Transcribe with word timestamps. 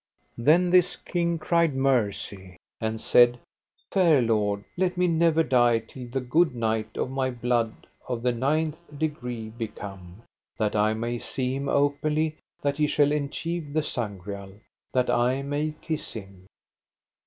Then 0.39 0.71
this 0.71 0.95
king 0.95 1.37
cried 1.37 1.75
mercy, 1.75 2.57
and 2.79 2.99
said: 2.99 3.37
Fair 3.91 4.19
Lord, 4.19 4.63
let 4.75 4.97
me 4.97 5.07
never 5.07 5.43
die 5.43 5.77
till 5.77 6.07
the 6.09 6.19
good 6.21 6.55
knight 6.55 6.97
of 6.97 7.11
my 7.11 7.29
blood 7.29 7.85
of 8.07 8.23
the 8.23 8.31
ninth 8.31 8.81
degree 8.97 9.49
be 9.49 9.67
come, 9.67 10.23
that 10.57 10.75
I 10.75 10.95
may 10.95 11.19
see 11.19 11.53
him 11.53 11.69
openly 11.69 12.35
that 12.63 12.79
he 12.79 12.87
shall 12.87 13.11
enchieve 13.11 13.73
the 13.73 13.83
Sangreal, 13.83 14.53
that 14.91 15.11
I 15.11 15.43
may 15.43 15.75
kiss 15.81 16.13
him. 16.13 16.47